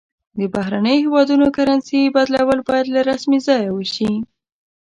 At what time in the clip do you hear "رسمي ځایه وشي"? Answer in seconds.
3.09-4.11